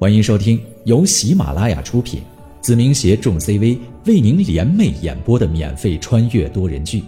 [0.00, 2.22] 欢迎收听由喜马拉雅出品，
[2.60, 3.76] 子明携众 CV
[4.06, 7.00] 为您联袂演播的免费穿越多人剧《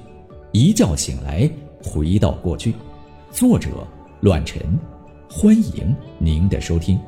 [0.50, 1.48] 一觉醒来
[1.84, 2.72] 回到过去》，
[3.30, 3.86] 作者：
[4.22, 4.60] 乱臣。
[5.30, 6.98] 欢迎您的收听。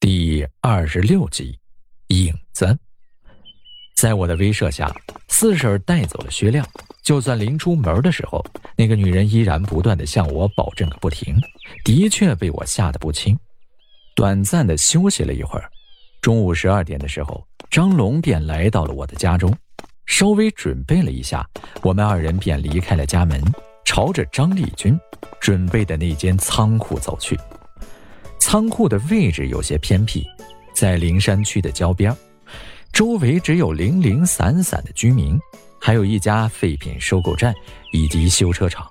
[0.00, 1.58] 第二十六集，
[2.06, 2.78] 影子。
[3.96, 4.90] 在我的威慑下，
[5.28, 6.66] 四婶带走了薛亮。
[7.06, 8.44] 就算临出门的时候，
[8.76, 11.40] 那个女人依然不断的向我保证个不停，
[11.84, 13.38] 的确被我吓得不轻。
[14.16, 15.70] 短暂的休息了一会儿，
[16.20, 19.54] 中午十二点的时候，张龙便来到了我的家中，
[20.06, 21.48] 稍微准备了一下，
[21.80, 23.40] 我们二人便离开了家门，
[23.84, 24.98] 朝着张立军
[25.40, 27.38] 准备的那间仓库走去。
[28.40, 30.26] 仓库的位置有些偏僻，
[30.74, 32.12] 在灵山区的郊边，
[32.92, 35.38] 周围只有零零散散的居民。
[35.86, 37.54] 还有一家废品收购站
[37.92, 38.90] 以及修车厂，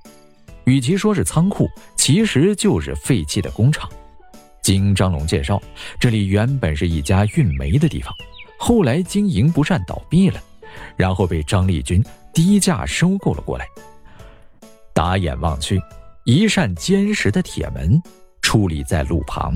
[0.63, 3.89] 与其说是仓库，其实就是废弃的工厂。
[4.61, 5.61] 经张龙介绍，
[5.99, 8.13] 这里原本是一家运煤的地方，
[8.57, 10.41] 后来经营不善倒闭了，
[10.95, 12.01] 然后被张立军
[12.33, 13.67] 低价收购了过来。
[14.93, 15.77] 打眼望去，
[16.23, 18.01] 一扇坚实的铁门
[18.41, 19.53] 矗立在路旁，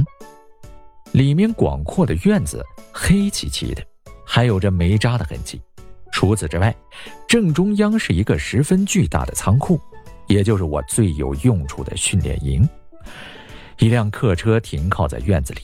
[1.13, 3.81] 里面广阔的院子黑漆漆的，
[4.25, 5.61] 还有着煤渣的痕迹。
[6.20, 6.75] 除此之外，
[7.30, 9.80] 正中央是一个十分巨大的仓库，
[10.28, 12.67] 也就是我最有用处的训练营。
[13.78, 15.62] 一辆客车停靠在院子里，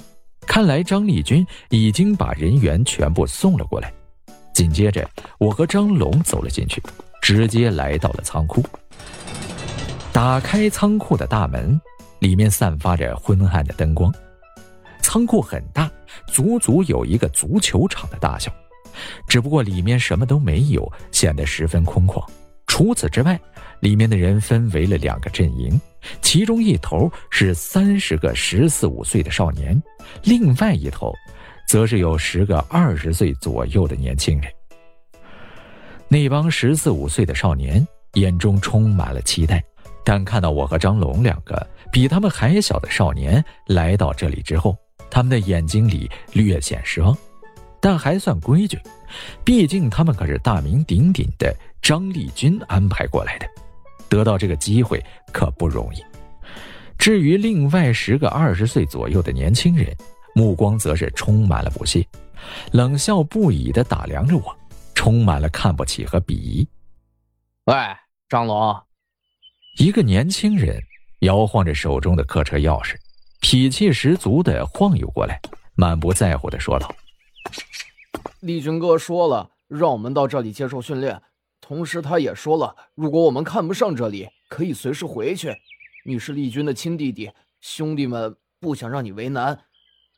[0.47, 3.91] 看来张立军已经把人员全部送了过来。
[4.53, 5.05] 紧接着，
[5.39, 6.81] 我和张龙走了进去，
[7.21, 8.63] 直接来到了仓库。
[10.13, 11.77] 打开仓库的大门，
[12.19, 14.09] 里面散发着昏暗的灯光。
[15.01, 15.91] 仓库很大，
[16.27, 18.49] 足足有一个足球场的大小。
[19.27, 22.23] 只不过里面什么都没有，显得十分空旷。
[22.67, 23.39] 除此之外，
[23.79, 25.79] 里面的人分为了两个阵营，
[26.21, 29.81] 其中一头是三十个十四五岁的少年，
[30.23, 31.13] 另外一头，
[31.69, 34.51] 则是有十个二十岁左右的年轻人。
[36.07, 39.63] 那帮十四五岁的少年眼中充满了期待，
[40.03, 44.75] 但看到我和张龙两个比他们还小的少年来到这里之后，
[45.09, 47.15] 他们的眼睛里略显失望。
[47.85, 48.81] 但还算规矩，
[49.43, 53.47] 毕竟他们可是大名鼎鼎的张立军安排过来的，
[54.09, 54.99] 得到这个机会
[55.31, 56.03] 可不容易。
[56.97, 59.95] 至于另外十个二十岁左右的年轻人，
[60.33, 62.03] 目光则是充满了不屑，
[62.71, 64.57] 冷笑不已的打量着我，
[64.95, 66.67] 充满了看不起和鄙夷。
[67.65, 67.75] 喂，
[68.27, 68.75] 张龙，
[69.77, 70.81] 一个年轻人
[71.19, 72.95] 摇晃着手中的客车钥匙，
[73.41, 75.39] 脾气十足的晃悠过来，
[75.75, 76.91] 满不在乎的说道。
[78.41, 81.21] 立军哥说了，让我们到这里接受训练。
[81.59, 85.51] 同时，他也说了，如果我们看不上这里，可以随时回去。
[86.05, 89.59] 你是立军的亲弟弟，兄弟们不想让你为难。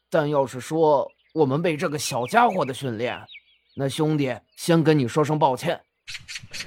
[0.10, 3.18] 但要是说我们被这个小家伙的训练，
[3.76, 5.80] 那兄弟先跟你说声抱歉。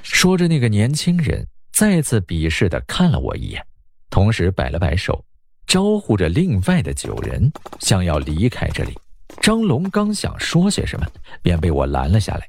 [0.02, 3.62] 说着，那个年轻人再次鄙视的看了我一眼，
[4.08, 5.22] 同时摆了摆手，
[5.66, 8.98] 招呼着另外的九人，想要离开这里。
[9.40, 11.06] 张龙刚想说些什么，
[11.42, 12.48] 便被我拦了下来，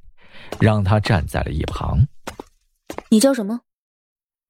[0.59, 2.05] 让他站在了一旁。
[3.09, 3.59] 你叫什么？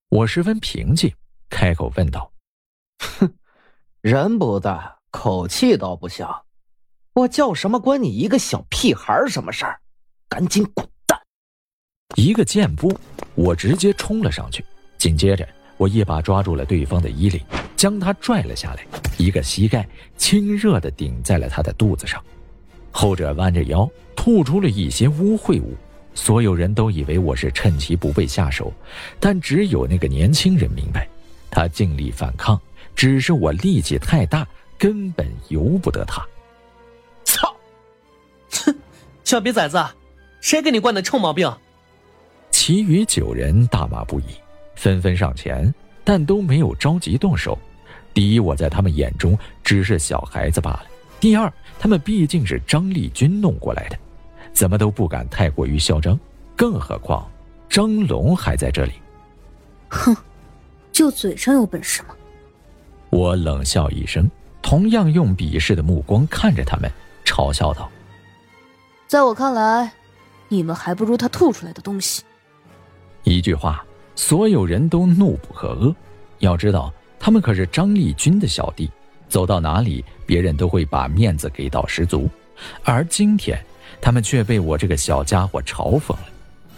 [0.09, 1.13] 我十分平静，
[1.49, 2.31] 开口问道
[3.19, 3.33] ：“哼，
[4.01, 6.45] 人不大，口气倒不小。
[7.13, 7.79] 我叫什么？
[7.79, 9.79] 关你一个小屁孩什么事儿？
[10.27, 11.19] 赶紧滚蛋！”
[12.15, 12.97] 一个箭步，
[13.35, 14.65] 我直接冲了上去，
[14.97, 15.47] 紧接着
[15.81, 17.41] 我一把抓住了对方的衣领。
[17.75, 18.85] 将他拽了下来，
[19.17, 22.23] 一个膝盖亲热的顶在了他的肚子上，
[22.91, 25.75] 后者弯着腰吐出了一些污秽物。
[26.13, 28.71] 所有人都以为我是趁其不备下手，
[29.19, 31.07] 但只有那个年轻人明白，
[31.49, 32.61] 他尽力反抗，
[32.95, 36.23] 只是我力气太大，根本由不得他。
[37.23, 37.51] 操！
[38.51, 38.75] 哼，
[39.23, 39.83] 小逼崽子，
[40.39, 41.51] 谁给你惯的臭毛病？
[42.51, 44.25] 其余九人大骂不已，
[44.81, 45.71] 纷纷上前，
[46.03, 47.55] 但都没有着急动手。
[48.15, 50.85] 第一，我在他们眼中只是小孩子罢了；
[51.19, 53.97] 第二，他们毕竟是张立军弄过来的，
[54.51, 56.19] 怎么都不敢太过于嚣张。
[56.55, 57.29] 更何况，
[57.69, 58.93] 张龙还在这里。
[59.87, 60.17] 哼，
[60.91, 62.15] 就嘴上有本事吗？
[63.11, 64.27] 我冷笑一声，
[64.63, 66.91] 同样用鄙视的目光看着他们，
[67.23, 67.87] 嘲笑道
[69.05, 69.91] ：“在我看来，
[70.47, 72.23] 你们还不如他吐出来的东西。”
[73.23, 73.85] 一句话，
[74.21, 75.95] 所有人都怒不可遏。
[76.37, 76.93] 要知道。
[77.23, 78.89] 他们可是张立军的小弟，
[79.29, 82.27] 走到哪里，别人都会把面子给到十足。
[82.83, 83.63] 而今天，
[84.01, 86.25] 他们却被我这个小家伙嘲讽了。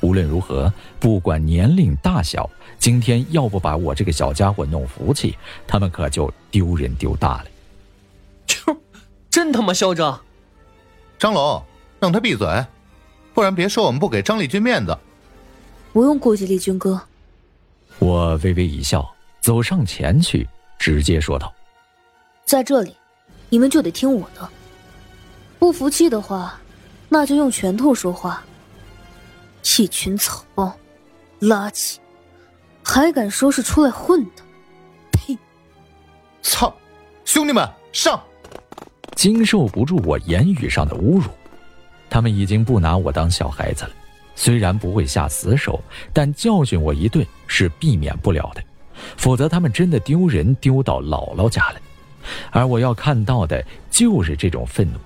[0.02, 8.76] 无论如何，不管年龄大小，今天要不把我这个小家伙弄服气，他们可就丢人丢大了。
[9.30, 10.20] 真他妈嚣张！
[11.18, 11.64] 张龙，
[12.02, 12.66] 让他闭嘴，
[13.34, 14.98] 不然别说我们不给张立军面子。
[15.94, 17.02] 不用顾及立军哥。
[18.00, 19.08] 我微微一笑，
[19.42, 20.48] 走上前去，
[20.78, 21.54] 直接说道
[22.46, 22.96] ：“在这里，
[23.50, 24.50] 你们就得听我的。
[25.60, 26.60] 不服气的话，
[27.08, 28.44] 那就用拳头说话。
[29.78, 30.76] 一群草包，
[31.40, 31.98] 垃圾，
[32.84, 34.44] 还敢说是出来混的？
[35.12, 35.38] 呸！
[36.42, 36.76] 操！
[37.24, 38.22] 兄弟们，上！”
[39.16, 41.30] 经受不住我言语上的侮辱，
[42.10, 43.92] 他们已经不拿我当小孩子了。
[44.36, 45.82] 虽然不会下死手，
[46.12, 48.64] 但教训我一顿是避免不了的，
[49.16, 51.80] 否则他们真的丢人丢到姥姥家了。
[52.52, 54.98] 而我要看到的就是这种愤怒。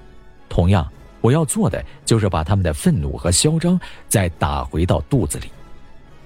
[0.47, 0.89] 同样，
[1.19, 5.50] 我要做的就是把他们的愤怒和嚣张再打回到肚子里。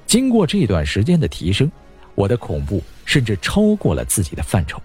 [0.05, 1.71] 经过这段时间的提升，
[2.13, 4.81] 我的恐怖甚至超过了自己的范畴。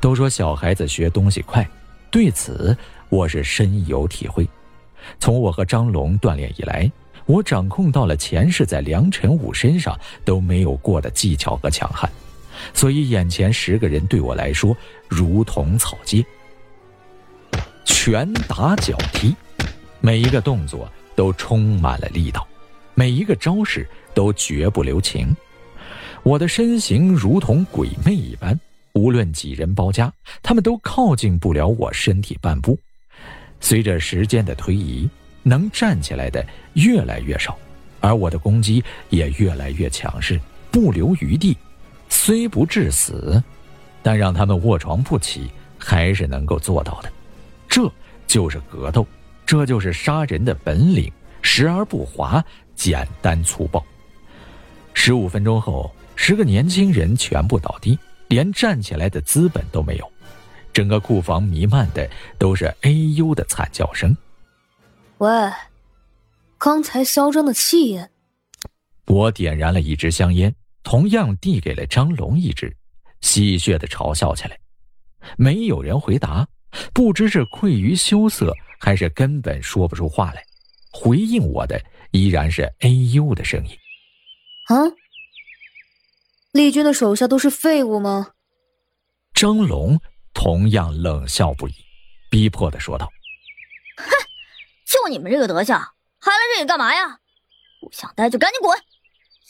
[0.00, 1.66] 都说小孩子学东西快，
[2.10, 2.76] 对此
[3.08, 4.48] 我是深有体会。
[5.20, 6.90] 从我和张龙锻炼以来。
[7.26, 12.08] 我掌控到了前世在梁晨武身上都没有过的技巧和强悍，
[12.72, 14.74] 所以眼前十个人对我来说
[15.08, 16.24] 如同草芥。
[17.84, 19.34] 拳打脚踢，
[20.00, 22.46] 每一个动作都充满了力道，
[22.94, 25.36] 每一个招式都绝不留情。
[26.22, 28.58] 我的身形如同鬼魅一般，
[28.92, 30.12] 无论几人包夹，
[30.42, 32.78] 他们都靠近不了我身体半步。
[33.60, 35.08] 随着时间的推移。
[35.46, 37.56] 能站起来的越来越少，
[38.00, 40.40] 而我的攻击也越来越强势，
[40.72, 41.56] 不留余地。
[42.08, 43.40] 虽不致死，
[44.02, 45.48] 但让他们卧床不起
[45.78, 47.12] 还是能够做到的。
[47.68, 47.88] 这
[48.26, 49.06] 就是格斗，
[49.46, 51.12] 这就是杀人的本领，
[51.42, 52.44] 时而不华，
[52.74, 53.80] 简单粗暴。
[54.94, 57.96] 十五分钟后，十个年轻人全部倒地，
[58.26, 60.12] 连站起来的资本都没有。
[60.72, 64.16] 整个库房弥漫的都是“哎呦”的惨叫声。
[65.18, 65.28] 喂，
[66.58, 68.10] 刚才嚣张的气焰。
[69.06, 72.76] 我点燃了一支香烟，同样递给了张龙一支，
[73.22, 74.58] 戏谑的嘲笑起来。
[75.38, 76.46] 没有人回答，
[76.92, 80.44] 不知是愧于羞涩，还是根本说不出话来。
[80.92, 81.80] 回应我的
[82.10, 83.70] 依然是“哎呦”的声音。
[84.66, 84.74] 啊！
[86.52, 88.32] 丽君的手下都是废物吗？
[89.32, 89.98] 张龙
[90.34, 91.74] 同样冷笑不已，
[92.30, 93.08] 逼迫的说道。
[94.86, 95.76] 就你们这个德行，
[96.20, 97.18] 还来这里干嘛呀？
[97.80, 98.78] 不想待就赶紧滚！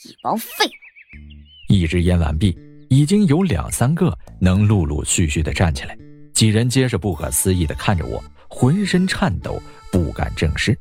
[0.03, 1.73] 一帮废物！
[1.73, 2.57] 一支烟完毕，
[2.89, 5.95] 已经有两三个能陆陆续续的站起来，
[6.33, 9.61] 几人皆是不可思议的看着我，浑身颤抖，
[9.91, 10.75] 不敢正视。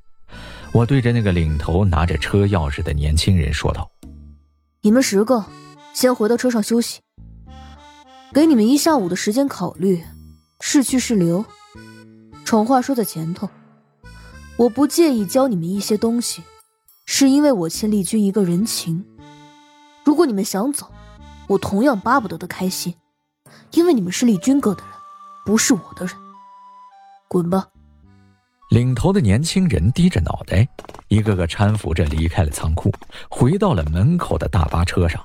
[0.73, 3.91] 我对着那个领头拿着车钥匙的年轻人说道
[4.81, 5.45] ：“你们十个，
[5.93, 7.01] 先回到车上休息，
[8.33, 10.03] 给你们一下午的时间考虑，
[10.61, 11.45] 是去是留。
[12.47, 13.51] 丑话说在前头。”
[14.59, 16.43] 我不介意教你们一些东西，
[17.05, 19.05] 是因为我欠丽君一个人情。
[20.03, 20.91] 如果你们想走，
[21.47, 22.95] 我同样巴不得的开心，
[23.73, 24.93] 因为你们是丽君哥的人，
[25.45, 26.17] 不是我的人。
[27.29, 27.69] 滚吧！
[28.71, 30.67] 领头的年轻人低着脑袋，
[31.09, 32.91] 一个个搀扶着离开了仓库，
[33.29, 35.23] 回到了门口的大巴车上，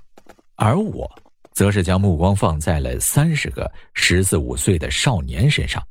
[0.58, 1.10] 而我，
[1.54, 5.82] 则是将目光放在了三十个十四五岁的少年身上，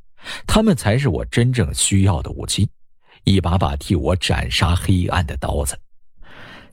[0.47, 2.69] 他们才是我真正需要的武器。
[3.25, 5.79] 一把把替我斩杀黑暗的刀子。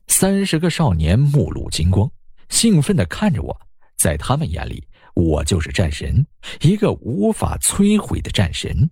[0.07, 2.09] 三十个少年目露金光，
[2.49, 3.61] 兴奋地看着我。
[3.97, 6.25] 在他们眼里，我就是战神，
[6.61, 8.89] 一个无法摧毁的战神。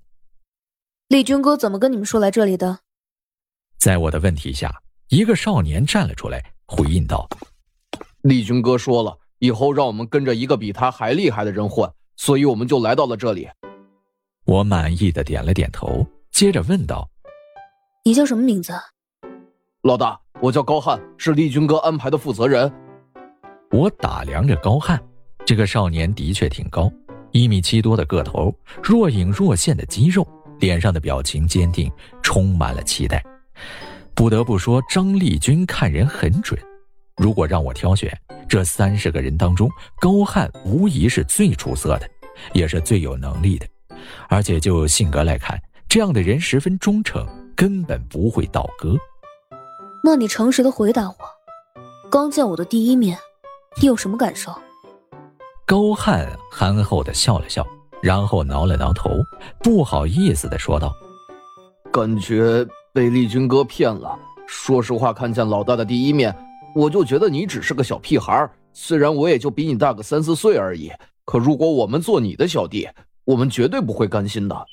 [1.09, 2.79] 丽君哥怎么跟你们说来这里的？
[3.77, 7.29] 在我的问题下，一个少年站了出来，回应道
[8.24, 13.47] ：“丽君哥说了，以后让我们跟着一个比他还厉害的人混，所以我们就来到了这里。”
[14.45, 17.07] 我满意的点了点头，接着问道。
[18.07, 18.71] 你叫什么名字？
[19.81, 22.71] 老大，我叫高翰，是丽君哥安排的负责人。
[23.71, 25.01] 我打量着高翰，
[25.43, 26.88] 这个少年的确挺高，
[27.31, 30.24] 一米七多的个头，若隐若现的肌肉，
[30.59, 33.25] 脸上的表情坚定，充满了期待。
[34.13, 36.62] 不得不说，张丽君看人很准。
[37.17, 38.15] 如果让我挑选，
[38.47, 39.67] 这三十个人当中，
[40.00, 42.07] 高翰无疑是最出色的，
[42.53, 43.65] 也是最有能力的。
[44.29, 45.59] 而且就性格来看，
[45.89, 47.27] 这样的人十分忠诚。
[47.55, 48.95] 根本不会倒戈。
[50.03, 51.15] 那你诚实的回答我，
[52.12, 53.17] 刚见我的第一面，
[53.81, 54.53] 你有什么感受？
[55.65, 57.65] 高汉憨厚的笑了笑，
[58.01, 59.09] 然后挠了挠头，
[59.63, 60.93] 不好意思的说道
[61.91, 64.19] ：“感觉被丽君哥骗了。
[64.45, 66.35] 说实话，看见老大的第一面，
[66.75, 68.47] 我就觉得你只是个小屁孩。
[68.74, 70.91] 虽然我也就比你大个三四岁而已，
[71.24, 72.88] 可如果我们做你的小弟，
[73.24, 74.55] 我们绝对不会甘心的。”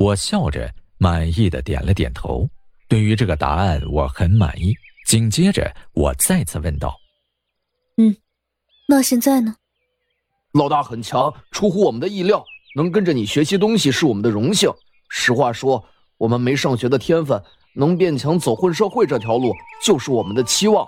[0.00, 2.48] 我笑着满意的点了点头。
[2.88, 4.74] 对于这个答案，我很满意。
[5.06, 6.96] 紧接着，我再次问道
[8.00, 8.16] ：“嗯，
[8.88, 9.54] 那现在呢？”
[10.54, 12.42] 老大很强，出乎我们的意料。
[12.74, 14.70] 能跟着你学习东西是我们的荣幸。
[15.10, 15.84] 实话说，
[16.16, 17.42] 我们没上学的天分，
[17.74, 19.52] 能变强走混社会这条路
[19.84, 20.86] 就是我们的期望。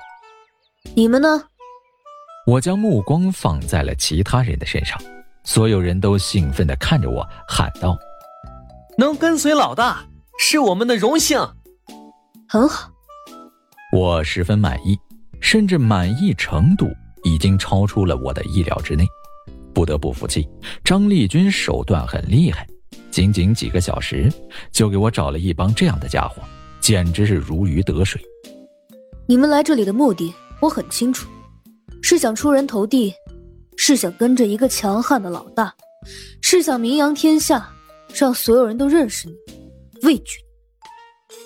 [0.94, 1.28] 你们呢？
[2.46, 4.98] 我将目光放在了其他人的身上，
[5.44, 7.98] 所有人都兴奋地看着我，喊道
[8.98, 10.04] ：“能跟随老大
[10.38, 11.38] 是我们的荣幸。”
[12.48, 12.90] 很好，
[13.92, 14.98] 我十分满意，
[15.40, 16.86] 甚至满意程度
[17.24, 19.06] 已经超出了我的意料之内。
[19.74, 20.46] 不得不服气，
[20.84, 22.68] 张丽君手段很厉害，
[23.10, 24.30] 仅仅几个小时
[24.70, 26.42] 就给我找了一帮这样的家伙，
[26.78, 28.20] 简直是如鱼得水。
[29.26, 31.26] 你们来这里的目的我很清楚，
[32.02, 33.14] 是想出人头地，
[33.78, 35.74] 是想跟着一个强悍的老大，
[36.42, 37.66] 是想名扬天下，
[38.14, 39.34] 让所有人都认识你，
[40.02, 40.38] 畏惧
[41.28, 41.36] 你，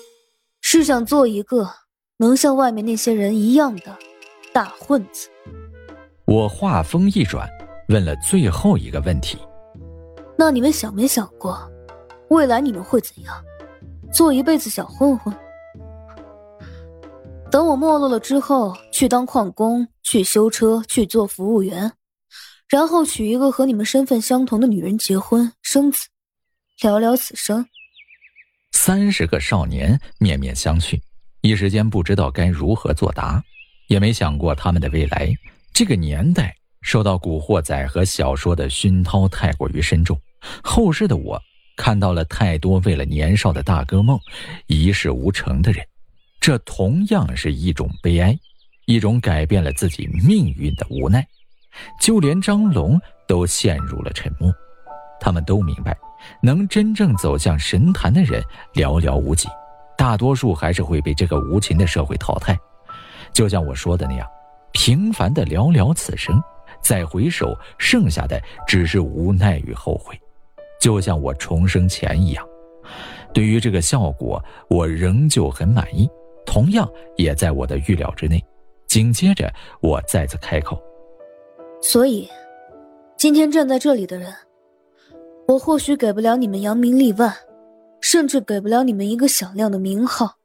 [0.61, 1.69] 是想做一个
[2.17, 3.97] 能像外面那些人一样的
[4.53, 5.29] 大混子。
[6.25, 7.47] 我话锋一转。
[7.89, 9.37] 问了最后一个问题，
[10.37, 11.57] 那你们想没想过，
[12.29, 13.33] 未来你们会怎样？
[14.11, 15.33] 做一辈子小混混？
[17.49, 21.93] 等我没落了之后，去当矿工，去修车，去做服务员，
[22.67, 26.09] 然后娶一个和你们身份相同的女人结婚生子，
[26.81, 27.65] 聊聊此生。
[28.71, 30.99] 三十个少年面面相觑，
[31.41, 33.43] 一时间不知道该如何作答，
[33.87, 35.33] 也没想过他们的未来。
[35.73, 36.55] 这个年代。
[36.83, 40.17] 受到古惑仔和小说的熏陶太过于深重，
[40.63, 41.41] 后世的我
[41.75, 44.17] 看到了太多为了年少的大哥梦
[44.67, 45.85] 一事无成的人，
[46.39, 48.37] 这同样是一种悲哀，
[48.85, 51.27] 一种改变了自己命运的无奈。
[51.99, 54.53] 就连张龙都陷入了沉默，
[55.19, 55.97] 他们都明白，
[56.41, 58.41] 能真正走向神坛的人
[58.73, 59.47] 寥寥无几，
[59.97, 62.57] 大多数还是会被这个无情的社会淘汰。
[63.33, 64.27] 就像我说的那样，
[64.71, 66.41] 平凡的寥寥此生。
[66.79, 70.17] 再回首，剩下的只是无奈与后悔，
[70.79, 72.47] 就像我重生前一样。
[73.33, 76.07] 对于这个效果，我仍旧很满意，
[76.45, 78.41] 同样也在我的预料之内。
[78.85, 80.81] 紧接着，我再次开口
[81.81, 82.29] ：“所以，
[83.17, 84.31] 今天站在这里的人，
[85.47, 87.33] 我或许给不了你们扬名立万，
[88.01, 90.35] 甚至给不了你们一个响亮的名号，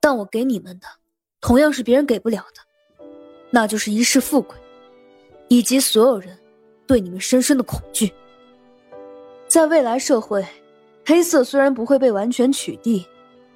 [0.00, 0.86] 但我给你们的，
[1.40, 3.04] 同样是别人给不了的，
[3.50, 4.54] 那就是一世富贵。”
[5.48, 6.38] 以及所有人
[6.86, 8.12] 对你们深深的恐惧。
[9.48, 10.46] 在未来社会，
[11.06, 13.04] 黑色虽然不会被完全取缔，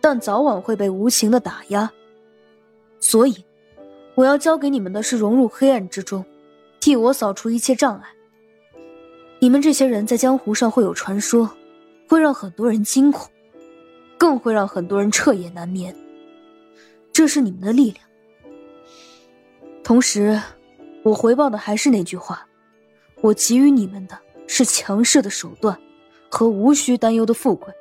[0.00, 1.90] 但早晚会被无情的打压。
[3.00, 3.44] 所以，
[4.14, 6.25] 我要教给你们的是融入黑暗之中，
[6.80, 8.08] 替我扫除一切障碍。
[9.38, 11.50] 你们这些人在江湖上会有传说，
[12.08, 13.30] 会让很多人惊恐，
[14.18, 15.94] 更会让很多人彻夜难眠。
[17.12, 18.04] 这是你们的力量。
[19.82, 20.40] 同时。
[21.02, 22.44] 我回报的还是那句话，
[23.20, 25.78] 我给予你们的是强势的手段，
[26.28, 27.72] 和无需担忧的富贵。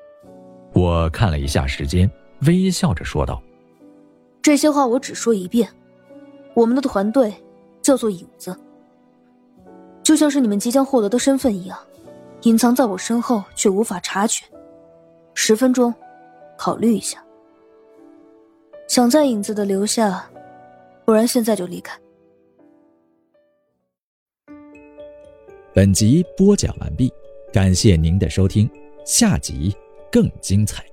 [0.73, 2.07] 我看了一下时间，
[2.45, 3.41] 微笑着说道
[4.43, 5.67] ：“这些话我只说一遍。
[6.53, 7.33] 我们的团队
[7.81, 8.55] 叫做影子，
[10.05, 11.75] 就像是你们即将获得的身份一样，
[12.43, 14.45] 隐藏在我身后却无法察觉。
[15.33, 15.91] 十分钟，
[16.55, 17.25] 考虑一下。
[18.87, 20.29] 想在影子的留下，
[21.05, 21.99] 不然现在就离开。”
[25.73, 27.11] 本集播讲完毕，
[27.51, 28.69] 感谢您的收听，
[29.05, 29.75] 下集
[30.11, 30.85] 更精彩。